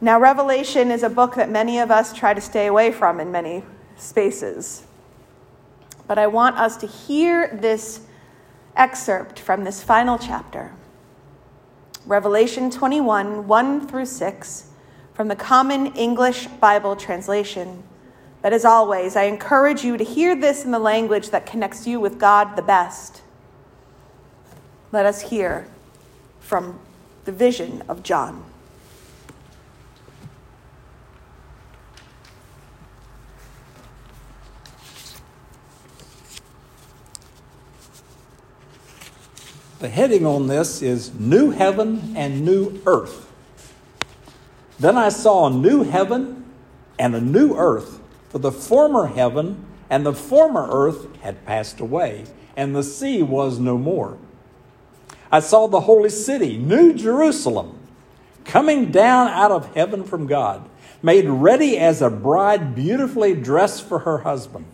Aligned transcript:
Now, 0.00 0.20
Revelation 0.20 0.90
is 0.90 1.02
a 1.02 1.08
book 1.08 1.36
that 1.36 1.50
many 1.50 1.78
of 1.78 1.90
us 1.90 2.12
try 2.12 2.34
to 2.34 2.40
stay 2.40 2.66
away 2.66 2.92
from 2.92 3.18
in 3.18 3.32
many 3.32 3.62
spaces. 3.96 4.86
But 6.06 6.18
I 6.18 6.26
want 6.26 6.56
us 6.56 6.76
to 6.78 6.86
hear 6.86 7.48
this 7.48 8.00
excerpt 8.76 9.38
from 9.38 9.64
this 9.64 9.82
final 9.82 10.18
chapter 10.18 10.72
Revelation 12.04 12.70
21 12.70 13.48
1 13.48 13.88
through 13.88 14.06
6 14.06 14.68
from 15.14 15.28
the 15.28 15.34
Common 15.34 15.86
English 15.94 16.46
Bible 16.46 16.94
Translation. 16.94 17.82
But 18.42 18.52
as 18.52 18.64
always, 18.64 19.16
I 19.16 19.24
encourage 19.24 19.82
you 19.82 19.96
to 19.96 20.04
hear 20.04 20.36
this 20.36 20.64
in 20.64 20.70
the 20.70 20.78
language 20.78 21.30
that 21.30 21.46
connects 21.46 21.84
you 21.86 21.98
with 21.98 22.18
God 22.18 22.54
the 22.54 22.62
best. 22.62 23.22
Let 24.92 25.04
us 25.04 25.30
hear 25.30 25.66
from 26.38 26.78
the 27.24 27.32
vision 27.32 27.82
of 27.88 28.04
John. 28.04 28.44
The 39.86 39.92
heading 39.92 40.26
on 40.26 40.48
this 40.48 40.82
is 40.82 41.14
New 41.14 41.52
Heaven 41.52 42.14
and 42.16 42.44
New 42.44 42.82
Earth. 42.86 43.32
Then 44.80 44.96
I 44.96 45.10
saw 45.10 45.46
a 45.46 45.50
new 45.50 45.84
heaven 45.84 46.44
and 46.98 47.14
a 47.14 47.20
new 47.20 47.54
earth, 47.54 48.00
for 48.28 48.40
the 48.40 48.50
former 48.50 49.06
heaven 49.06 49.64
and 49.88 50.04
the 50.04 50.12
former 50.12 50.66
earth 50.68 51.06
had 51.20 51.46
passed 51.46 51.78
away, 51.78 52.24
and 52.56 52.74
the 52.74 52.82
sea 52.82 53.22
was 53.22 53.60
no 53.60 53.78
more. 53.78 54.18
I 55.30 55.38
saw 55.38 55.68
the 55.68 55.82
holy 55.82 56.10
city, 56.10 56.58
New 56.58 56.92
Jerusalem, 56.92 57.78
coming 58.44 58.90
down 58.90 59.28
out 59.28 59.52
of 59.52 59.72
heaven 59.76 60.02
from 60.02 60.26
God, 60.26 60.68
made 61.00 61.28
ready 61.28 61.78
as 61.78 62.02
a 62.02 62.10
bride 62.10 62.74
beautifully 62.74 63.36
dressed 63.36 63.84
for 63.84 64.00
her 64.00 64.18
husband. 64.18 64.66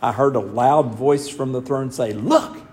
I 0.00 0.12
heard 0.12 0.36
a 0.36 0.40
loud 0.40 0.94
voice 0.94 1.28
from 1.28 1.50
the 1.50 1.60
throne 1.60 1.90
say, 1.90 2.12
Look! 2.12 2.69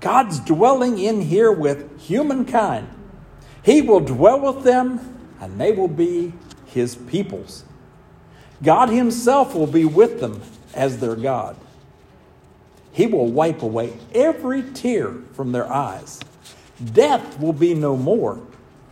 God's 0.00 0.40
dwelling 0.40 0.98
in 0.98 1.20
here 1.20 1.52
with 1.52 2.00
humankind. 2.00 2.88
He 3.62 3.82
will 3.82 4.00
dwell 4.00 4.40
with 4.40 4.64
them, 4.64 5.32
and 5.40 5.60
they 5.60 5.72
will 5.72 5.88
be 5.88 6.32
his 6.66 6.96
peoples. 6.96 7.64
God 8.62 8.88
himself 8.88 9.54
will 9.54 9.66
be 9.66 9.84
with 9.84 10.20
them 10.20 10.40
as 10.74 10.98
their 10.98 11.16
God. 11.16 11.56
He 12.92 13.06
will 13.06 13.26
wipe 13.26 13.62
away 13.62 13.92
every 14.14 14.62
tear 14.62 15.12
from 15.32 15.52
their 15.52 15.70
eyes. 15.72 16.20
Death 16.92 17.38
will 17.38 17.52
be 17.52 17.74
no 17.74 17.96
more. 17.96 18.40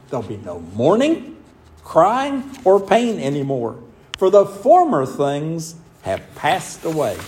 There'll 0.09 0.27
be 0.27 0.37
no 0.37 0.61
mourning, 0.61 1.37
crying, 1.83 2.45
or 2.65 2.81
pain 2.81 3.19
anymore, 3.19 3.83
for 4.17 4.31
the 4.31 4.47
former 4.47 5.05
things 5.05 5.75
have 6.03 6.23
passed 6.35 6.85
away. 6.85 7.19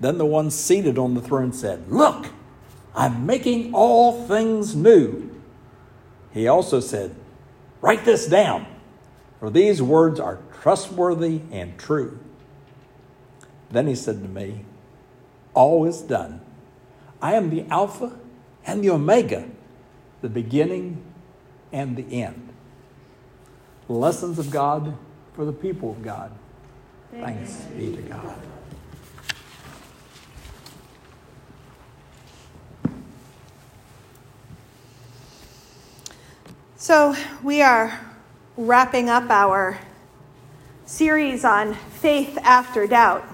Then 0.00 0.18
the 0.18 0.26
one 0.26 0.50
seated 0.50 0.98
on 0.98 1.14
the 1.14 1.20
throne 1.20 1.52
said, 1.52 1.90
Look, 1.90 2.26
I'm 2.94 3.26
making 3.26 3.74
all 3.74 4.26
things 4.26 4.74
new. 4.74 5.30
He 6.32 6.46
also 6.46 6.80
said, 6.80 7.14
Write 7.80 8.04
this 8.04 8.26
down, 8.26 8.66
for 9.40 9.50
these 9.50 9.80
words 9.82 10.20
are 10.20 10.38
trustworthy 10.60 11.40
and 11.50 11.78
true. 11.78 12.18
Then 13.70 13.86
he 13.86 13.94
said 13.94 14.22
to 14.22 14.28
me, 14.28 14.64
All 15.54 15.84
is 15.84 16.00
done. 16.00 16.40
I 17.20 17.34
am 17.34 17.50
the 17.50 17.64
Alpha 17.70 18.18
and 18.64 18.82
the 18.82 18.90
Omega, 18.90 19.48
the 20.22 20.28
beginning 20.28 21.02
and 21.72 21.96
the 21.96 22.22
end. 22.22 22.48
Lessons 23.88 24.38
of 24.38 24.50
God 24.50 24.96
for 25.34 25.44
the 25.44 25.52
people 25.52 25.90
of 25.90 26.02
God. 26.02 26.32
Thanks 27.10 27.62
be 27.76 27.96
to 27.96 28.02
God. 28.02 28.36
So, 36.80 37.16
we 37.42 37.60
are 37.60 37.98
wrapping 38.56 39.08
up 39.08 39.30
our 39.30 39.80
series 40.86 41.44
on 41.44 41.74
faith 41.74 42.38
after 42.40 42.86
doubt. 42.86 43.26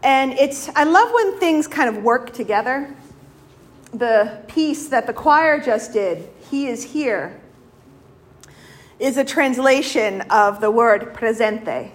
And 0.00 0.32
it's, 0.34 0.68
I 0.76 0.84
love 0.84 1.12
when 1.12 1.40
things 1.40 1.66
kind 1.66 1.88
of 1.88 2.04
work 2.04 2.32
together. 2.32 2.94
The 3.92 4.44
piece 4.46 4.86
that 4.90 5.08
the 5.08 5.12
choir 5.12 5.58
just 5.58 5.92
did, 5.92 6.28
He 6.52 6.68
is 6.68 6.84
Here, 6.84 7.40
is 9.00 9.16
a 9.16 9.24
translation 9.24 10.20
of 10.30 10.60
the 10.60 10.70
word 10.70 11.12
presente, 11.12 11.90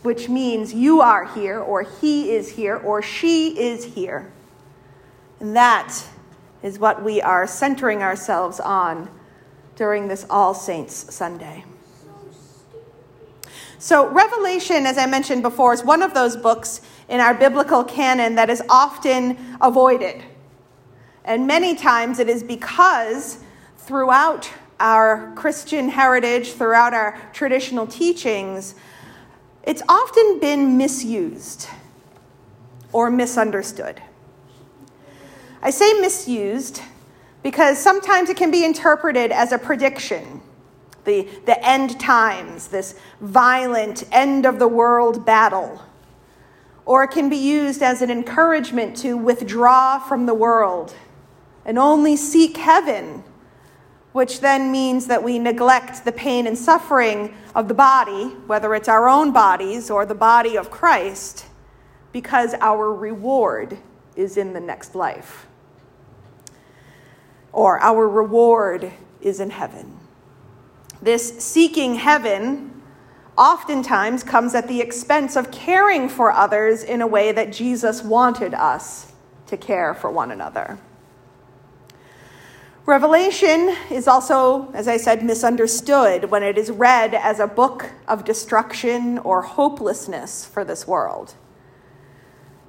which 0.00 0.30
means 0.30 0.72
you 0.72 1.02
are 1.02 1.26
here, 1.26 1.60
or 1.60 1.82
He 1.82 2.30
is 2.32 2.52
here, 2.52 2.78
or 2.78 3.02
she 3.02 3.60
is 3.60 3.84
here. 3.84 4.32
And 5.38 5.54
that 5.54 6.02
is 6.62 6.78
what 6.78 7.02
we 7.02 7.20
are 7.20 7.46
centering 7.46 8.02
ourselves 8.02 8.60
on 8.60 9.08
during 9.76 10.08
this 10.08 10.26
All 10.28 10.54
Saints 10.54 11.14
Sunday. 11.14 11.64
So, 13.78 14.08
Revelation, 14.10 14.84
as 14.84 14.98
I 14.98 15.06
mentioned 15.06 15.42
before, 15.42 15.72
is 15.72 15.82
one 15.82 16.02
of 16.02 16.12
those 16.12 16.36
books 16.36 16.82
in 17.08 17.18
our 17.18 17.32
biblical 17.32 17.82
canon 17.82 18.34
that 18.34 18.50
is 18.50 18.62
often 18.68 19.38
avoided. 19.60 20.22
And 21.24 21.46
many 21.46 21.74
times 21.74 22.18
it 22.18 22.28
is 22.28 22.42
because 22.42 23.38
throughout 23.78 24.50
our 24.78 25.32
Christian 25.34 25.88
heritage, 25.88 26.52
throughout 26.52 26.92
our 26.92 27.18
traditional 27.32 27.86
teachings, 27.86 28.74
it's 29.62 29.82
often 29.88 30.40
been 30.40 30.76
misused 30.76 31.68
or 32.92 33.10
misunderstood. 33.10 34.02
I 35.62 35.70
say 35.70 35.92
misused 36.00 36.80
because 37.42 37.78
sometimes 37.78 38.30
it 38.30 38.36
can 38.36 38.50
be 38.50 38.64
interpreted 38.64 39.30
as 39.30 39.52
a 39.52 39.58
prediction. 39.58 40.40
The, 41.04 41.28
the 41.46 41.66
end 41.66 41.98
times, 41.98 42.68
this 42.68 42.98
violent 43.20 44.04
end 44.12 44.46
of 44.46 44.58
the 44.58 44.68
world 44.68 45.24
battle. 45.24 45.82
Or 46.84 47.04
it 47.04 47.10
can 47.10 47.28
be 47.28 47.36
used 47.36 47.82
as 47.82 48.02
an 48.02 48.10
encouragement 48.10 48.96
to 48.98 49.16
withdraw 49.16 49.98
from 49.98 50.26
the 50.26 50.34
world 50.34 50.94
and 51.64 51.78
only 51.78 52.16
seek 52.16 52.56
heaven, 52.56 53.22
which 54.12 54.40
then 54.40 54.72
means 54.72 55.06
that 55.06 55.22
we 55.22 55.38
neglect 55.38 56.04
the 56.04 56.12
pain 56.12 56.46
and 56.46 56.56
suffering 56.56 57.34
of 57.54 57.68
the 57.68 57.74
body, 57.74 58.24
whether 58.46 58.74
it's 58.74 58.88
our 58.88 59.08
own 59.08 59.30
bodies 59.32 59.90
or 59.90 60.04
the 60.04 60.14
body 60.14 60.56
of 60.56 60.70
Christ, 60.70 61.46
because 62.12 62.54
our 62.60 62.92
reward 62.92 63.78
is 64.16 64.36
in 64.36 64.52
the 64.52 64.60
next 64.60 64.94
life 64.94 65.46
or 67.52 67.80
our 67.80 68.08
reward 68.08 68.92
is 69.20 69.40
in 69.40 69.50
heaven. 69.50 69.98
This 71.02 71.38
seeking 71.38 71.96
heaven 71.96 72.82
oftentimes 73.36 74.22
comes 74.22 74.54
at 74.54 74.68
the 74.68 74.80
expense 74.80 75.36
of 75.36 75.50
caring 75.50 76.08
for 76.08 76.30
others 76.30 76.82
in 76.82 77.00
a 77.00 77.06
way 77.06 77.32
that 77.32 77.52
Jesus 77.52 78.02
wanted 78.02 78.54
us 78.54 79.12
to 79.46 79.56
care 79.56 79.94
for 79.94 80.10
one 80.10 80.30
another. 80.30 80.78
Revelation 82.86 83.76
is 83.90 84.08
also, 84.08 84.70
as 84.72 84.88
I 84.88 84.96
said, 84.96 85.24
misunderstood 85.24 86.30
when 86.30 86.42
it 86.42 86.58
is 86.58 86.70
read 86.70 87.14
as 87.14 87.38
a 87.38 87.46
book 87.46 87.90
of 88.08 88.24
destruction 88.24 89.18
or 89.18 89.42
hopelessness 89.42 90.44
for 90.44 90.64
this 90.64 90.86
world. 90.86 91.34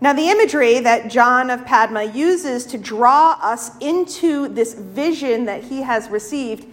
Now, 0.01 0.13
the 0.13 0.29
imagery 0.29 0.79
that 0.79 1.11
John 1.11 1.51
of 1.51 1.63
Patmos 1.63 2.15
uses 2.15 2.65
to 2.65 2.79
draw 2.79 3.37
us 3.39 3.77
into 3.77 4.47
this 4.47 4.73
vision 4.73 5.45
that 5.45 5.65
he 5.65 5.83
has 5.83 6.09
received 6.09 6.65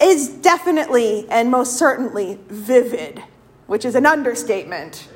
is 0.00 0.28
definitely 0.28 1.24
and 1.30 1.52
most 1.52 1.78
certainly 1.78 2.40
vivid, 2.48 3.22
which 3.68 3.84
is 3.84 3.94
an 3.94 4.06
understatement. 4.06 5.08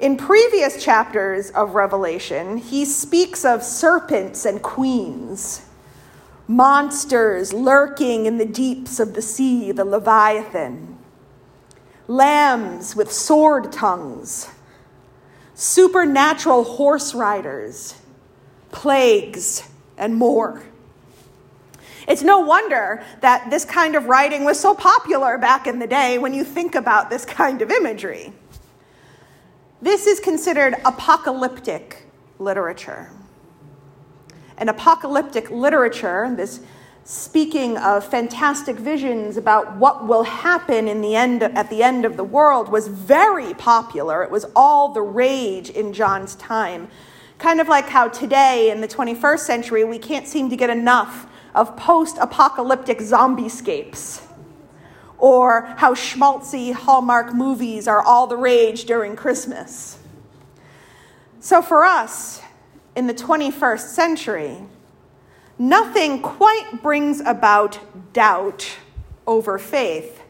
In 0.00 0.16
previous 0.16 0.82
chapters 0.82 1.50
of 1.50 1.74
Revelation, 1.74 2.56
he 2.56 2.86
speaks 2.86 3.44
of 3.44 3.62
serpents 3.62 4.46
and 4.46 4.62
queens, 4.62 5.66
monsters 6.48 7.52
lurking 7.52 8.24
in 8.24 8.38
the 8.38 8.46
deeps 8.46 8.98
of 8.98 9.12
the 9.12 9.22
sea, 9.22 9.70
the 9.70 9.84
Leviathan, 9.84 10.96
lambs 12.08 12.96
with 12.96 13.12
sword 13.12 13.70
tongues 13.70 14.48
supernatural 15.56 16.64
horse 16.64 17.14
riders, 17.14 17.94
plagues, 18.70 19.66
and 19.96 20.14
more. 20.14 20.62
It's 22.06 22.22
no 22.22 22.40
wonder 22.40 23.02
that 23.22 23.50
this 23.50 23.64
kind 23.64 23.96
of 23.96 24.04
writing 24.04 24.44
was 24.44 24.60
so 24.60 24.74
popular 24.74 25.38
back 25.38 25.66
in 25.66 25.78
the 25.78 25.86
day 25.86 26.18
when 26.18 26.34
you 26.34 26.44
think 26.44 26.74
about 26.74 27.10
this 27.10 27.24
kind 27.24 27.62
of 27.62 27.70
imagery. 27.70 28.32
This 29.80 30.06
is 30.06 30.20
considered 30.20 30.76
apocalyptic 30.84 32.06
literature. 32.38 33.10
And 34.58 34.70
apocalyptic 34.70 35.50
literature, 35.50 36.32
this 36.36 36.60
speaking 37.08 37.78
of 37.78 38.04
fantastic 38.04 38.74
visions 38.74 39.36
about 39.36 39.76
what 39.76 40.08
will 40.08 40.24
happen 40.24 40.88
in 40.88 41.00
the 41.00 41.14
end 41.14 41.40
at 41.40 41.70
the 41.70 41.80
end 41.80 42.04
of 42.04 42.16
the 42.16 42.24
world 42.24 42.68
was 42.68 42.88
very 42.88 43.54
popular. 43.54 44.24
It 44.24 44.30
was 44.32 44.44
all 44.56 44.88
the 44.92 45.02
rage 45.02 45.70
in 45.70 45.92
John's 45.92 46.34
time. 46.34 46.88
Kind 47.38 47.60
of 47.60 47.68
like 47.68 47.88
how 47.88 48.08
today 48.08 48.72
in 48.72 48.80
the 48.80 48.88
21st 48.88 49.38
century 49.38 49.84
we 49.84 50.00
can't 50.00 50.26
seem 50.26 50.50
to 50.50 50.56
get 50.56 50.68
enough 50.68 51.28
of 51.54 51.76
post-apocalyptic 51.76 52.98
zombiescapes. 52.98 54.26
Or 55.16 55.62
how 55.76 55.94
schmaltzy 55.94 56.72
Hallmark 56.72 57.32
movies 57.32 57.86
are 57.86 58.02
all 58.02 58.26
the 58.26 58.36
rage 58.36 58.84
during 58.84 59.14
Christmas. 59.14 59.96
So 61.38 61.62
for 61.62 61.84
us 61.84 62.42
in 62.96 63.06
the 63.06 63.14
21st 63.14 63.94
century, 63.94 64.58
Nothing 65.58 66.20
quite 66.20 66.82
brings 66.82 67.20
about 67.20 67.78
doubt 68.12 68.76
over 69.26 69.58
faith 69.58 70.22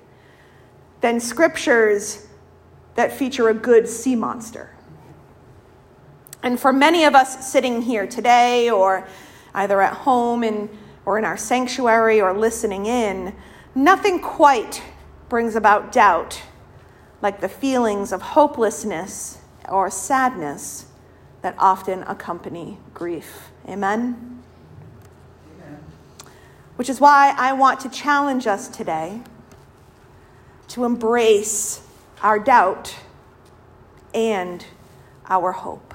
than 1.00 1.20
scriptures 1.20 2.26
that 2.94 3.12
feature 3.12 3.48
a 3.48 3.54
good 3.54 3.88
sea 3.88 4.16
monster. 4.16 4.70
And 6.42 6.58
for 6.60 6.72
many 6.72 7.04
of 7.04 7.14
us 7.14 7.50
sitting 7.50 7.82
here 7.82 8.06
today, 8.06 8.70
or 8.70 9.06
either 9.54 9.82
at 9.82 9.92
home 9.94 10.44
in, 10.44 10.68
or 11.04 11.18
in 11.18 11.24
our 11.24 11.36
sanctuary 11.36 12.20
or 12.20 12.32
listening 12.32 12.86
in, 12.86 13.34
nothing 13.74 14.20
quite 14.20 14.82
brings 15.28 15.56
about 15.56 15.90
doubt 15.92 16.40
like 17.20 17.40
the 17.40 17.48
feelings 17.48 18.12
of 18.12 18.22
hopelessness 18.22 19.38
or 19.68 19.90
sadness 19.90 20.86
that 21.42 21.54
often 21.58 22.02
accompany 22.04 22.78
grief. 22.94 23.50
Amen? 23.68 24.42
Which 26.76 26.88
is 26.88 27.00
why 27.00 27.34
I 27.36 27.52
want 27.52 27.80
to 27.80 27.88
challenge 27.88 28.46
us 28.46 28.68
today 28.68 29.20
to 30.68 30.84
embrace 30.84 31.82
our 32.22 32.38
doubt 32.38 32.96
and 34.14 34.64
our 35.28 35.52
hope. 35.52 35.94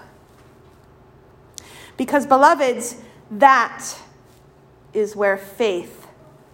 Because, 1.98 2.26
beloveds, 2.26 2.98
that 3.30 3.96
is 4.94 5.16
where 5.16 5.38
faith 5.38 6.08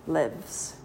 lives. 0.06 0.75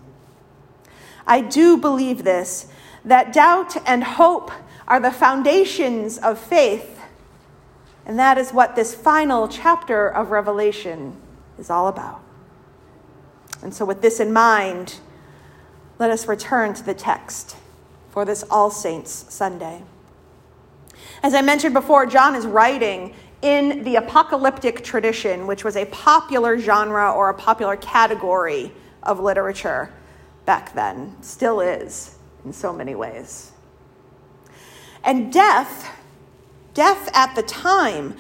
I 1.27 1.41
do 1.41 1.77
believe 1.77 2.25
this 2.25 2.69
that 3.05 3.33
doubt 3.33 3.77
and 3.89 4.05
hope 4.05 4.53
are 4.87 5.01
the 5.01 5.11
foundations 5.11 6.19
of 6.19 6.39
faith, 6.39 7.01
and 8.07 8.19
that 8.19 8.39
is 8.39 8.53
what 8.53 8.77
this 8.77 8.95
final 8.95 9.49
chapter 9.49 10.09
of 10.09 10.31
Revelation 10.31 11.17
is 11.59 11.71
all 11.71 11.89
about. 11.89 12.21
And 13.63 13.75
so, 13.75 13.85
with 13.85 14.03
this 14.03 14.21
in 14.21 14.33
mind, 14.33 15.01
let 15.99 16.11
us 16.11 16.27
return 16.27 16.75
to 16.75 16.83
the 16.83 16.95
text 16.95 17.57
for 18.11 18.25
this 18.25 18.43
All 18.51 18.71
Saints 18.71 19.27
Sunday. 19.29 19.83
As 21.23 21.35
I 21.35 21.43
mentioned 21.43 21.75
before, 21.75 22.05
John 22.07 22.35
is 22.35 22.47
writing 22.47 23.15
in 23.41 23.85
the 23.85 23.97
apocalyptic 23.97 24.85
tradition, 24.85 25.47
which 25.47 25.65
was 25.65 25.77
a 25.77 25.85
popular 25.87 26.59
genre 26.59 27.13
or 27.13 27.31
a 27.31 27.35
popular 27.35 27.77
category 27.77 28.73
of 29.03 29.21
literature 29.21 29.93
back 30.45 30.75
then, 30.75 31.17
still 31.23 31.61
is 31.61 32.17
in 32.45 32.53
so 32.53 32.73
many 32.73 32.95
ways. 32.95 33.53
And 35.05 35.33
death, 35.33 35.91
death 36.75 37.11
at 37.15 37.35
the 37.35 37.43
time, 37.43 38.17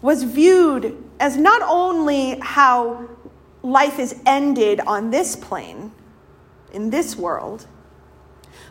was 0.00 0.22
viewed 0.22 1.02
as 1.18 1.36
not 1.36 1.62
only 1.62 2.38
how 2.40 3.08
life 3.68 3.98
is 3.98 4.20
ended 4.24 4.80
on 4.80 5.10
this 5.10 5.36
plane, 5.36 5.92
in 6.72 6.90
this 6.90 7.16
world. 7.16 7.66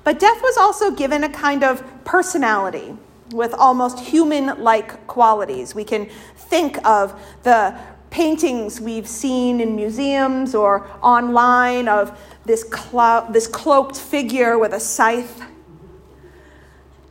But 0.03 0.19
death 0.19 0.41
was 0.41 0.57
also 0.57 0.91
given 0.91 1.23
a 1.23 1.29
kind 1.29 1.63
of 1.63 1.83
personality 2.03 2.97
with 3.31 3.53
almost 3.53 3.99
human 3.99 4.63
like 4.63 5.05
qualities. 5.05 5.75
We 5.75 5.83
can 5.83 6.09
think 6.35 6.83
of 6.85 7.19
the 7.43 7.77
paintings 8.09 8.81
we've 8.81 9.07
seen 9.07 9.59
in 9.59 9.75
museums 9.75 10.55
or 10.55 10.87
online 11.01 11.87
of 11.87 12.17
this, 12.45 12.63
clo- 12.63 13.27
this 13.29 13.47
cloaked 13.47 13.99
figure 13.99 14.57
with 14.57 14.73
a 14.73 14.79
scythe, 14.79 15.41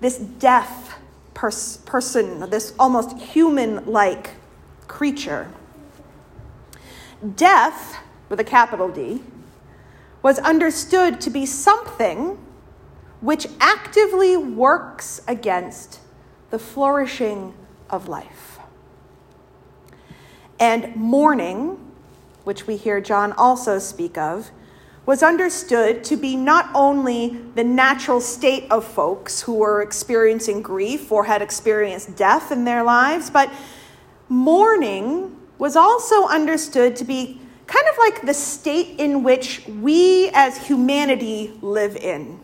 this 0.00 0.18
death 0.18 0.98
pers- 1.34 1.76
person, 1.78 2.50
this 2.50 2.74
almost 2.78 3.16
human 3.18 3.84
like 3.86 4.30
creature. 4.88 5.48
Death, 7.34 7.98
with 8.28 8.38
a 8.40 8.44
capital 8.44 8.88
D, 8.88 9.22
was 10.22 10.38
understood 10.40 11.20
to 11.22 11.30
be 11.30 11.46
something 11.46 12.38
which 13.20 13.46
actively 13.60 14.36
works 14.36 15.20
against 15.26 16.00
the 16.50 16.58
flourishing 16.58 17.54
of 17.88 18.08
life. 18.08 18.58
And 20.58 20.94
mourning, 20.96 21.78
which 22.44 22.66
we 22.66 22.76
hear 22.76 23.00
John 23.00 23.32
also 23.32 23.78
speak 23.78 24.18
of, 24.18 24.50
was 25.04 25.22
understood 25.22 26.02
to 26.04 26.16
be 26.16 26.34
not 26.34 26.68
only 26.74 27.40
the 27.54 27.62
natural 27.62 28.20
state 28.20 28.66
of 28.70 28.84
folks 28.84 29.42
who 29.42 29.54
were 29.54 29.80
experiencing 29.80 30.62
grief 30.62 31.12
or 31.12 31.24
had 31.24 31.42
experienced 31.42 32.16
death 32.16 32.50
in 32.50 32.64
their 32.64 32.82
lives, 32.82 33.30
but 33.30 33.52
mourning 34.28 35.35
was 35.58 35.76
also 35.76 36.26
understood 36.26 36.96
to 36.96 37.04
be 37.04 37.40
kind 37.66 37.86
of 37.90 37.98
like 37.98 38.22
the 38.22 38.34
state 38.34 38.98
in 38.98 39.22
which 39.22 39.66
we 39.66 40.30
as 40.34 40.66
humanity 40.66 41.58
live 41.62 41.96
in. 41.96 42.40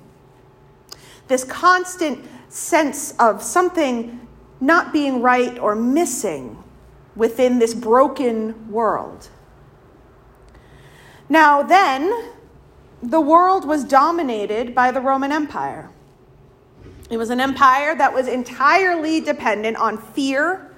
This 1.29 1.45
constant 1.45 2.27
sense 2.49 3.15
of 3.19 3.43
something 3.43 4.27
not 4.61 4.93
being 4.93 5.23
right 5.23 5.59
or 5.59 5.75
missing 5.75 6.63
within 7.15 7.59
this 7.59 7.75
broken 7.75 8.71
world. 8.71 9.29
Now, 11.29 11.63
then, 11.63 12.33
the 13.03 13.21
world 13.21 13.67
was 13.67 13.85
dominated 13.85 14.75
by 14.75 14.91
the 14.91 15.01
Roman 15.01 15.33
Empire. 15.33 15.91
It 17.11 17.17
was 17.17 17.31
an 17.31 17.41
empire 17.41 17.95
that 17.97 18.15
was 18.15 18.29
entirely 18.29 19.21
dependent 19.21 19.77
on 19.77 19.99
fear 19.99 20.72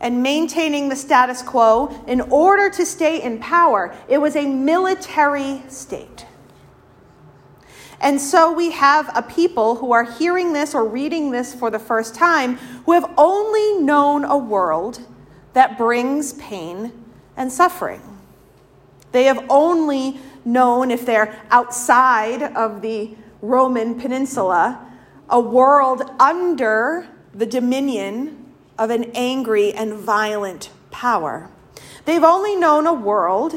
and 0.00 0.22
maintaining 0.22 0.88
the 0.88 0.96
status 0.96 1.42
quo 1.42 1.88
in 2.06 2.20
order 2.20 2.68
to 2.70 2.84
stay 2.84 3.22
in 3.22 3.38
power. 3.38 3.94
It 4.08 4.18
was 4.18 4.36
a 4.36 4.46
military 4.46 5.62
state. 5.68 6.26
And 8.00 8.20
so 8.20 8.52
we 8.52 8.70
have 8.72 9.10
a 9.16 9.22
people 9.22 9.76
who 9.76 9.92
are 9.92 10.04
hearing 10.04 10.52
this 10.52 10.74
or 10.74 10.86
reading 10.86 11.30
this 11.30 11.54
for 11.54 11.70
the 11.70 11.78
first 11.78 12.14
time 12.14 12.56
who 12.84 12.92
have 12.92 13.10
only 13.16 13.82
known 13.82 14.24
a 14.24 14.36
world 14.36 15.00
that 15.54 15.78
brings 15.78 16.34
pain 16.34 16.92
and 17.36 17.50
suffering. 17.50 18.02
They 19.12 19.24
have 19.24 19.46
only 19.48 20.18
known, 20.44 20.90
if 20.90 21.06
they're 21.06 21.40
outside 21.50 22.42
of 22.42 22.82
the 22.82 23.14
Roman 23.40 23.98
peninsula, 23.98 24.86
a 25.30 25.40
world 25.40 26.02
under 26.20 27.08
the 27.32 27.46
dominion 27.46 28.43
of 28.78 28.90
an 28.90 29.10
angry 29.14 29.72
and 29.72 29.94
violent 29.94 30.70
power. 30.90 31.48
They've 32.04 32.24
only 32.24 32.56
known 32.56 32.86
a 32.86 32.94
world 32.94 33.54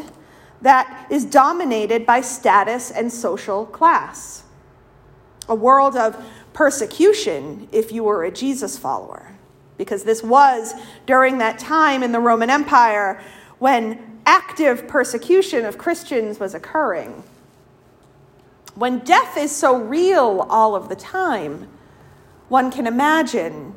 that 0.61 1.07
is 1.11 1.25
dominated 1.25 2.05
by 2.05 2.21
status 2.21 2.91
and 2.91 3.11
social 3.11 3.65
class, 3.65 4.43
a 5.47 5.55
world 5.55 5.95
of 5.95 6.23
persecution 6.53 7.67
if 7.71 7.91
you 7.91 8.03
were 8.03 8.23
a 8.23 8.31
Jesus 8.31 8.77
follower, 8.77 9.33
because 9.77 10.03
this 10.03 10.23
was 10.23 10.73
during 11.05 11.37
that 11.37 11.59
time 11.59 12.01
in 12.01 12.11
the 12.11 12.19
Roman 12.19 12.49
Empire 12.49 13.21
when 13.59 14.19
active 14.25 14.87
persecution 14.87 15.65
of 15.65 15.77
Christians 15.77 16.39
was 16.39 16.53
occurring. 16.53 17.23
When 18.75 18.99
death 18.99 19.37
is 19.37 19.55
so 19.55 19.77
real 19.77 20.45
all 20.49 20.75
of 20.75 20.89
the 20.89 20.95
time, 20.95 21.67
one 22.49 22.71
can 22.71 22.87
imagine 22.87 23.75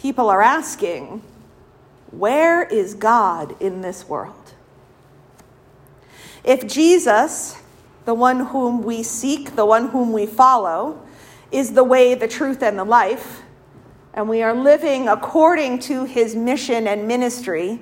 people 0.00 0.30
are 0.30 0.40
asking, 0.40 1.22
where 2.10 2.62
is 2.62 2.94
God 2.94 3.54
in 3.60 3.82
this 3.82 4.08
world? 4.08 4.54
If 6.42 6.66
Jesus, 6.66 7.56
the 8.06 8.14
one 8.14 8.46
whom 8.46 8.82
we 8.82 9.02
seek, 9.02 9.56
the 9.56 9.66
one 9.66 9.88
whom 9.88 10.12
we 10.12 10.24
follow, 10.24 11.02
is 11.52 11.74
the 11.74 11.84
way, 11.84 12.14
the 12.14 12.28
truth, 12.28 12.62
and 12.62 12.78
the 12.78 12.84
life, 12.84 13.42
and 14.14 14.26
we 14.26 14.42
are 14.42 14.54
living 14.54 15.06
according 15.06 15.78
to 15.80 16.04
his 16.04 16.34
mission 16.34 16.86
and 16.86 17.06
ministry, 17.06 17.80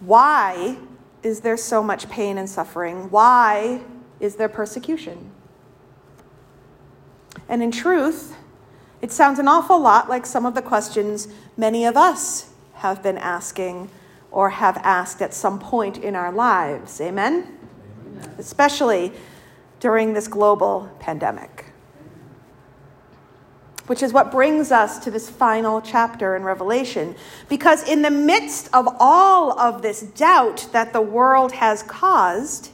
why 0.00 0.78
is 1.22 1.40
there 1.40 1.56
so 1.56 1.80
much 1.82 2.08
pain 2.08 2.38
and 2.38 2.50
suffering? 2.50 3.08
Why 3.10 3.82
is 4.18 4.34
there 4.34 4.48
persecution? 4.48 5.30
And 7.48 7.62
in 7.62 7.70
truth, 7.70 8.36
it 9.00 9.12
sounds 9.12 9.38
an 9.38 9.48
awful 9.48 9.80
lot 9.80 10.08
like 10.08 10.26
some 10.26 10.44
of 10.44 10.54
the 10.54 10.62
questions 10.62 11.28
many 11.56 11.84
of 11.84 11.96
us 11.96 12.50
have 12.74 13.02
been 13.02 13.18
asking 13.18 13.90
or 14.30 14.50
have 14.50 14.76
asked 14.78 15.22
at 15.22 15.32
some 15.32 15.58
point 15.58 15.98
in 15.98 16.14
our 16.14 16.32
lives. 16.32 17.00
Amen? 17.00 17.58
Amen. 18.06 18.34
especially 18.38 19.12
during 19.80 20.12
this 20.12 20.28
global 20.28 20.90
pandemic. 20.98 21.66
Which 23.86 24.02
is 24.02 24.12
what 24.12 24.30
brings 24.30 24.70
us 24.70 24.98
to 25.00 25.10
this 25.10 25.30
final 25.30 25.80
chapter 25.80 26.36
in 26.36 26.42
Revelation. 26.42 27.14
Because 27.48 27.88
in 27.88 28.02
the 28.02 28.10
midst 28.10 28.68
of 28.74 28.86
all 29.00 29.58
of 29.58 29.80
this 29.80 30.02
doubt 30.02 30.68
that 30.72 30.92
the 30.92 31.00
world 31.00 31.52
has 31.52 31.82
caused, 31.84 32.70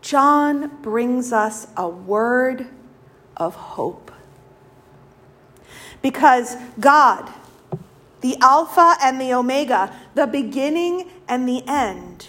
John 0.00 0.82
brings 0.82 1.32
us 1.32 1.68
a 1.76 1.88
word 1.88 2.66
of 3.36 3.54
hope. 3.54 4.10
Because 6.02 6.56
God, 6.78 7.32
the 8.20 8.36
Alpha 8.40 8.96
and 9.02 9.20
the 9.20 9.32
Omega, 9.32 9.94
the 10.14 10.26
beginning 10.26 11.10
and 11.28 11.48
the 11.48 11.62
end, 11.66 12.28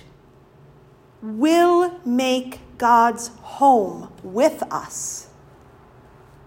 will 1.22 2.00
make 2.06 2.60
God's 2.78 3.30
home 3.42 4.12
with 4.24 4.64
us 4.72 5.28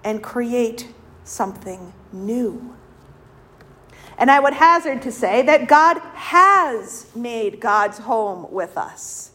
and 0.04 0.22
create 0.22 0.88
something 1.24 1.92
new. 2.12 2.74
And 4.18 4.30
I 4.30 4.40
would 4.40 4.54
hazard 4.54 5.02
to 5.02 5.12
say 5.12 5.42
that 5.42 5.68
God 5.68 5.98
has 6.14 7.06
made 7.14 7.60
God's 7.60 7.98
home 7.98 8.46
with 8.50 8.76
us. 8.76 9.32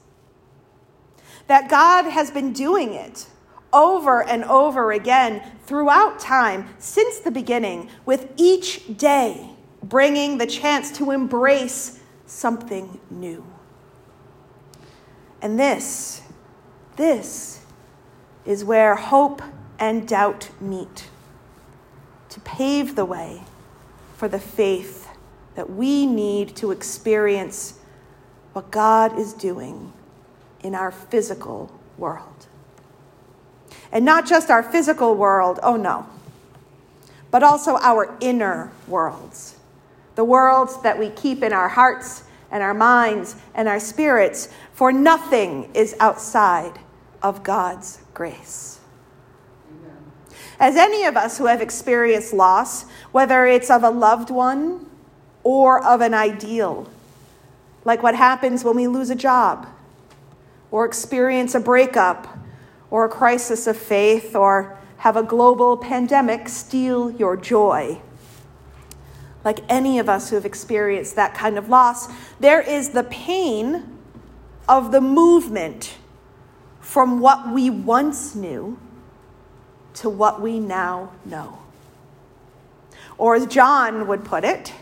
That 1.48 1.70
God 1.70 2.06
has 2.06 2.32
been 2.32 2.54
doing 2.54 2.94
it 2.94 3.28
over 3.74 4.24
and 4.24 4.44
over 4.46 4.92
again 4.92 5.42
throughout 5.66 6.20
time 6.20 6.68
since 6.80 7.20
the 7.20 7.32
beginning, 7.32 7.90
with 8.06 8.32
each 8.38 8.98
day 8.98 9.52
bringing 9.84 10.38
the 10.38 10.48
chance 10.48 10.92
to 10.98 11.12
embrace 11.12 12.00
something 12.26 13.00
new. 13.10 13.46
And 15.42 15.60
this, 15.60 16.22
this 16.96 17.62
is 18.46 18.64
where 18.66 18.96
hope 18.96 19.42
and 19.80 20.08
doubt 20.08 20.50
meet 20.60 21.10
to 22.30 22.40
pave 22.42 22.96
the 22.96 23.06
way 23.06 23.44
for 24.16 24.28
the 24.28 24.40
faith 24.40 25.08
that 25.56 25.70
we 25.70 26.06
need 26.06 26.56
to 26.56 26.72
experience 26.72 27.80
what 28.54 28.72
God 28.72 29.18
is 29.18 29.34
doing 29.34 29.94
in 30.62 30.74
our 30.74 30.92
physical 30.92 31.72
world. 31.98 32.47
And 33.92 34.04
not 34.04 34.28
just 34.28 34.50
our 34.50 34.64
physical 34.64 35.16
world, 35.16 35.60
oh 35.64 35.76
no, 35.76 36.06
but 37.32 37.44
also 37.44 37.78
our 37.78 38.16
inner 38.20 38.72
worlds, 38.88 39.56
the 40.16 40.24
worlds 40.24 40.82
that 40.82 41.00
we 41.00 41.10
keep 41.10 41.44
in 41.44 41.54
our 41.54 41.70
hearts 41.70 42.24
and 42.52 42.64
our 42.64 42.74
minds 42.74 43.36
and 43.54 43.68
our 43.68 43.80
spirits, 43.80 44.50
for 44.74 44.92
nothing 44.92 45.70
is 45.74 45.96
outside 46.00 46.80
of 47.22 47.44
God's 47.44 48.00
grace. 48.14 48.80
As 50.60 50.76
any 50.76 51.06
of 51.06 51.16
us 51.16 51.38
who 51.38 51.46
have 51.46 51.62
experienced 51.62 52.34
loss, 52.34 52.84
whether 53.12 53.46
it's 53.46 53.70
of 53.70 53.84
a 53.84 53.90
loved 53.90 54.32
one 54.32 54.90
or 55.44 55.84
of 55.86 56.02
an 56.02 56.14
ideal, 56.14 56.90
like 57.86 58.02
what 58.02 58.16
happens 58.16 58.64
when 58.64 58.76
we 58.76 58.88
lose 58.88 59.10
a 59.10 59.16
job 59.16 59.68
or 60.72 60.86
experience 60.86 61.54
a 61.54 61.60
breakup 61.60 62.37
or 62.90 63.06
a 63.06 63.10
crisis 63.10 63.68
of 63.68 63.78
faith 63.78 64.36
or 64.36 64.78
have 64.98 65.16
a 65.16 65.24
global 65.24 65.78
pandemic 65.78 66.50
steal 66.50 67.12
your 67.12 67.38
joy. 67.38 68.00
Like 69.44 69.60
any 69.70 70.00
of 70.00 70.10
us 70.10 70.30
who 70.30 70.36
have 70.36 70.46
experienced 70.46 71.16
that 71.16 71.34
kind 71.34 71.58
of 71.58 71.70
loss, 71.70 72.08
there 72.40 72.62
is 72.62 72.90
the 72.90 73.04
pain 73.04 73.98
of 74.68 74.92
the 74.92 75.02
movement 75.02 75.98
from 76.82 77.20
what 77.20 77.54
we 77.54 77.70
once 77.70 78.36
knew 78.36 78.78
to 79.94 80.10
what 80.10 80.42
we 80.42 80.60
now 80.60 81.12
know. 81.26 81.60
Or, 83.18 83.36
as 83.36 83.48
John 83.48 84.08
would 84.08 84.24
put 84.24 84.44
it, 84.44 84.74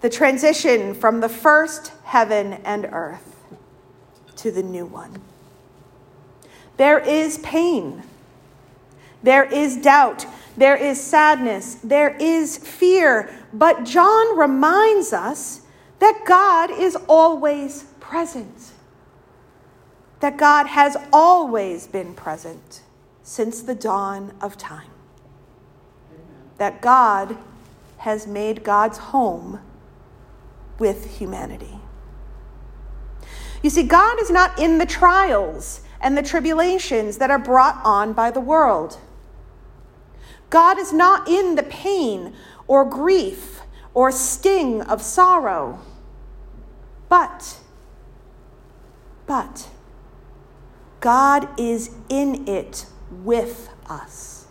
the 0.00 0.10
transition 0.10 0.94
from 0.94 1.20
the 1.20 1.28
first 1.28 1.92
heaven 2.04 2.54
and 2.64 2.86
earth 2.86 3.36
to 4.36 4.50
the 4.50 4.62
new 4.62 4.84
one. 4.84 5.22
There 6.76 6.98
is 6.98 7.38
pain. 7.38 8.02
There 9.22 9.44
is 9.44 9.76
doubt. 9.76 10.26
There 10.56 10.76
is 10.76 11.00
sadness. 11.00 11.76
There 11.76 12.16
is 12.20 12.58
fear. 12.58 13.34
But 13.52 13.84
John 13.84 14.36
reminds 14.38 15.12
us 15.12 15.62
that 15.98 16.22
God 16.26 16.70
is 16.70 16.96
always 17.08 17.84
present. 18.00 18.72
That 20.20 20.36
God 20.36 20.66
has 20.66 20.96
always 21.12 21.86
been 21.86 22.14
present 22.14 22.82
since 23.22 23.62
the 23.62 23.74
dawn 23.74 24.34
of 24.40 24.56
time. 24.58 24.90
That 26.58 26.82
God 26.82 27.36
has 27.98 28.26
made 28.26 28.62
God's 28.62 28.98
home 28.98 29.60
with 30.78 31.18
humanity. 31.18 31.78
You 33.62 33.70
see, 33.70 33.84
God 33.84 34.20
is 34.20 34.30
not 34.30 34.58
in 34.58 34.76
the 34.76 34.84
trials 34.84 35.80
and 36.04 36.18
the 36.18 36.22
tribulations 36.22 37.16
that 37.16 37.30
are 37.30 37.38
brought 37.38 37.80
on 37.82 38.12
by 38.12 38.30
the 38.30 38.38
world. 38.38 38.98
God 40.50 40.78
is 40.78 40.92
not 40.92 41.26
in 41.26 41.54
the 41.54 41.62
pain 41.62 42.34
or 42.66 42.84
grief 42.84 43.62
or 43.94 44.12
sting 44.12 44.82
of 44.82 45.00
sorrow. 45.00 45.80
But, 47.08 47.58
but, 49.26 49.70
God 51.00 51.48
is 51.58 51.90
in 52.10 52.46
it 52.46 52.84
with 53.10 53.70
us. 53.88 54.46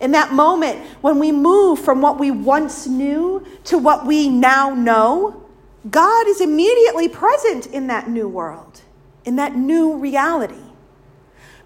In 0.00 0.10
that 0.10 0.32
moment, 0.32 0.84
when 1.02 1.20
we 1.20 1.30
move 1.30 1.78
from 1.78 2.00
what 2.00 2.18
we 2.18 2.32
once 2.32 2.88
knew 2.88 3.46
to 3.64 3.78
what 3.78 4.06
we 4.06 4.28
now 4.28 4.70
know, 4.70 5.44
God 5.88 6.26
is 6.26 6.40
immediately 6.40 7.08
present 7.08 7.66
in 7.66 7.86
that 7.86 8.08
new 8.08 8.28
world 8.28 8.82
in 9.28 9.36
that 9.36 9.54
new 9.54 9.94
reality. 9.94 10.54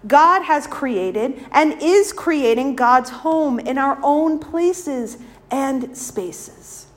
God 0.05 0.41
has 0.41 0.67
created 0.67 1.47
and 1.53 1.81
is 1.81 2.11
creating 2.11 2.75
God's 2.75 3.09
home 3.09 3.57
in 3.57 3.77
our 3.77 3.97
own 4.03 4.37
places 4.37 5.17
and 5.49 5.97
spaces. 5.97 6.87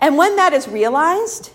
And 0.00 0.18
when 0.18 0.34
that 0.34 0.52
is 0.52 0.66
realized, 0.66 1.52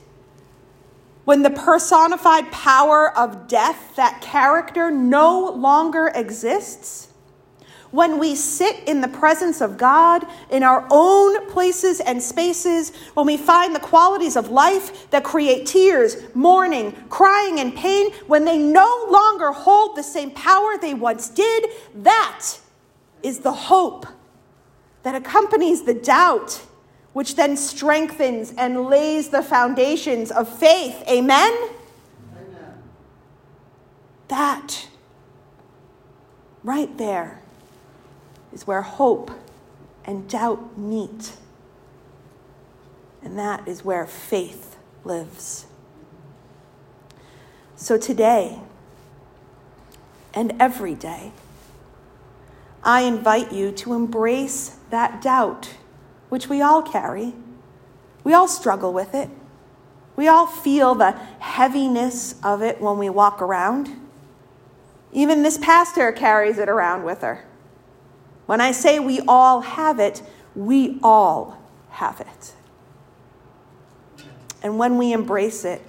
when 1.25 1.44
the 1.44 1.50
personified 1.50 2.50
power 2.53 3.15
of 3.18 3.50
death, 3.50 3.98
that 3.98 4.22
character, 4.22 4.89
no 4.89 5.50
longer 5.51 6.10
exists, 6.15 7.08
when 7.91 8.19
we 8.19 8.36
sit 8.36 8.88
in 8.88 9.01
the 9.01 9.08
presence 9.08 9.62
of 9.62 9.77
God 9.77 10.25
in 10.51 10.63
our 10.63 10.88
own 10.91 11.50
places 11.50 12.00
and 12.00 12.22
spaces, 12.22 12.96
when 13.15 13.25
we 13.25 13.38
find 13.38 13.74
the 13.74 13.79
qualities 13.79 14.36
of 14.36 14.50
life 14.50 15.10
that 15.10 15.24
create 15.24 15.65
tears, 15.65 16.17
mourning, 16.36 16.91
crying, 17.10 17.60
and 17.60 17.75
pain, 17.75 18.12
when 18.27 18.46
they 18.46 18.58
no 18.58 19.08
longer 19.10 19.51
hold 19.51 19.96
the 19.96 20.03
same 20.03 20.31
power 20.31 20.77
they 20.77 20.93
once 20.93 21.29
did, 21.29 21.65
that 21.96 22.46
is 23.24 23.39
the 23.39 23.51
hope 23.51 24.05
that 25.03 25.15
accompanies 25.15 25.84
the 25.84 25.93
doubt, 25.93 26.62
which 27.13 27.36
then 27.36 27.58
strengthens 27.58 28.53
and 28.58 28.86
lays 28.86 29.29
the 29.29 29.41
foundations 29.41 30.31
of 30.31 30.48
faith. 30.48 31.01
Amen? 31.08 31.51
Amen. 32.34 32.84
That 34.27 34.88
right 36.63 36.96
there 36.98 37.41
is 38.53 38.65
where 38.65 38.82
hope 38.82 39.32
and 40.06 40.27
doubt 40.27 40.77
meet. 40.77 41.34
And 43.22 43.38
that 43.38 43.68
is 43.68 43.84
where 43.84 44.08
faith 44.08 44.77
lives. 45.03 45.65
So 47.75 47.98
today 47.98 48.60
and 50.34 50.53
every 50.60 50.96
day, 50.96 51.32
I 52.84 53.01
invite 53.01 53.51
you 53.51 53.72
to 53.74 53.94
embrace 53.94 54.77
that 54.89 55.22
doubt, 55.22 55.75
which 56.29 56.48
we 56.48 56.62
all 56.62 56.82
carry. 56.82 57.34
We 58.24 58.34
all 58.34 58.48
struggle 58.48 58.94
with 58.94 59.13
it. 59.13 59.29
We 60.15 60.27
all 60.27 60.46
feel 60.46 60.96
the 60.96 61.12
heaviness 61.39 62.36
of 62.44 62.62
it 62.62 62.82
when 62.82 62.98
we 62.98 63.10
walk 63.10 63.41
around. 63.41 63.89
Even 65.12 65.44
this 65.44 65.58
pastor 65.58 66.12
carries 66.12 66.58
it 66.58 66.70
around 66.70 67.03
with 67.03 67.22
her. 67.22 67.46
When 68.50 68.62
I 68.62 68.72
say 68.72 68.98
we 68.98 69.22
all 69.27 69.62
have 69.62 70.00
it, 70.00 70.24
we 70.56 70.98
all 71.03 71.62
have 71.91 72.20
it. 72.20 72.56
And 74.63 74.79
when 74.79 74.98
we 74.98 75.13
embrace 75.13 75.63
it, 75.63 75.84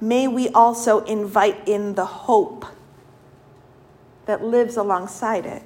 may 0.00 0.28
we 0.28 0.48
also 0.50 1.00
invite 1.06 1.66
in 1.66 1.96
the 1.96 2.04
hope 2.04 2.66
that 4.26 4.44
lives 4.44 4.76
alongside 4.76 5.44
it. 5.44 5.64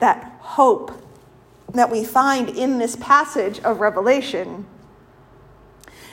That 0.00 0.38
hope 0.40 0.90
that 1.72 1.88
we 1.88 2.02
find 2.04 2.48
in 2.48 2.78
this 2.78 2.96
passage 2.96 3.60
of 3.60 3.78
Revelation. 3.78 4.66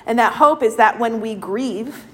And 0.05 0.19
that 0.19 0.33
hope 0.33 0.61
is 0.61 0.75
that 0.75 0.99
when 0.99 1.19
we 1.19 1.33
grieve, 1.33 2.05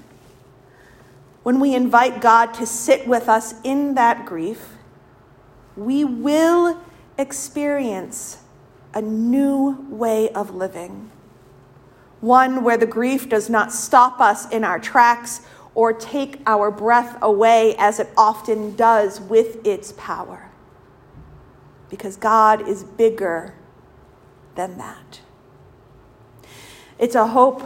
when 1.42 1.60
we 1.60 1.74
invite 1.74 2.22
God 2.22 2.54
to 2.54 2.64
sit 2.64 3.06
with 3.06 3.28
us 3.28 3.52
in 3.64 3.96
that 3.96 4.24
grief, 4.24 4.73
we 5.76 6.04
will 6.04 6.80
experience 7.18 8.38
a 8.92 9.02
new 9.02 9.86
way 9.90 10.30
of 10.30 10.54
living. 10.54 11.10
One 12.20 12.62
where 12.62 12.76
the 12.76 12.86
grief 12.86 13.28
does 13.28 13.50
not 13.50 13.72
stop 13.72 14.20
us 14.20 14.48
in 14.50 14.64
our 14.64 14.78
tracks 14.78 15.40
or 15.74 15.92
take 15.92 16.40
our 16.46 16.70
breath 16.70 17.18
away 17.20 17.74
as 17.76 17.98
it 17.98 18.08
often 18.16 18.76
does 18.76 19.20
with 19.20 19.66
its 19.66 19.92
power. 19.96 20.50
Because 21.90 22.16
God 22.16 22.66
is 22.68 22.84
bigger 22.84 23.54
than 24.54 24.78
that. 24.78 25.20
It's 26.98 27.16
a 27.16 27.26
hope 27.26 27.62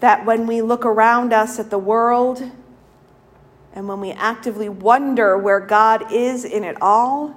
that 0.00 0.26
when 0.26 0.46
we 0.46 0.60
look 0.60 0.84
around 0.84 1.32
us 1.32 1.58
at 1.58 1.70
the 1.70 1.78
world 1.78 2.50
and 3.72 3.88
when 3.88 4.00
we 4.00 4.10
actively 4.12 4.68
wonder 4.68 5.38
where 5.38 5.60
God 5.60 6.12
is 6.12 6.44
in 6.44 6.64
it 6.64 6.76
all, 6.82 7.36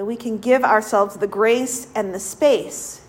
that 0.00 0.06
we 0.06 0.16
can 0.16 0.38
give 0.38 0.64
ourselves 0.64 1.16
the 1.16 1.26
grace 1.26 1.86
and 1.94 2.14
the 2.14 2.18
space 2.18 3.02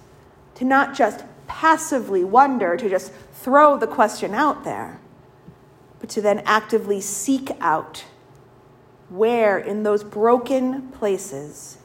to 0.54 0.66
not 0.66 0.94
just 0.94 1.24
passively 1.48 2.22
wonder, 2.22 2.76
to 2.76 2.90
just 2.90 3.14
throw 3.32 3.78
the 3.78 3.88
question 3.88 4.34
out 4.34 4.66
there, 4.66 5.00
but 6.02 6.10
to 6.10 6.22
then 6.22 6.40
actively 6.40 7.00
seek 7.00 7.50
out 7.62 8.04
where 9.08 9.58
in 9.58 9.84
those 9.84 10.04
broken 10.04 10.90
places 10.90 11.78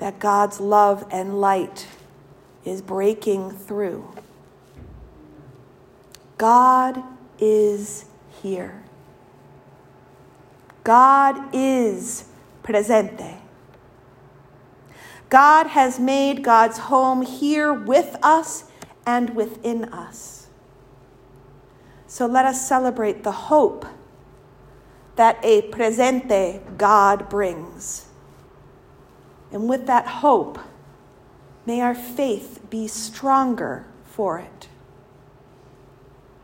that 0.00 0.18
God's 0.18 0.60
love 0.60 1.06
and 1.10 1.40
light 1.40 1.86
is 2.62 2.82
breaking 2.82 3.50
through. 3.50 4.06
God 6.36 7.02
is 7.38 8.04
here. 8.42 8.82
God 10.84 11.42
is 11.54 12.26
presente. 12.62 13.39
God 15.30 15.68
has 15.68 15.98
made 15.98 16.42
God's 16.42 16.76
home 16.78 17.22
here 17.22 17.72
with 17.72 18.16
us 18.22 18.64
and 19.06 19.34
within 19.34 19.84
us. 19.84 20.48
So 22.06 22.26
let 22.26 22.44
us 22.44 22.66
celebrate 22.66 23.22
the 23.22 23.32
hope 23.32 23.86
that 25.14 25.38
a 25.44 25.62
presente 25.62 26.60
God 26.76 27.28
brings. 27.28 28.06
And 29.52 29.68
with 29.68 29.86
that 29.86 30.06
hope, 30.06 30.58
may 31.64 31.80
our 31.80 31.94
faith 31.94 32.60
be 32.68 32.88
stronger 32.88 33.86
for 34.04 34.40
it. 34.40 34.68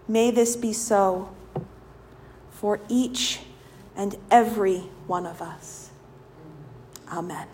May 0.07 0.31
this 0.31 0.55
be 0.55 0.73
so 0.73 1.35
for 2.50 2.78
each 2.88 3.40
and 3.97 4.16
every 4.31 4.78
one 5.09 5.26
of 5.26 5.43
us. 5.43 5.90
Amen. 7.11 7.49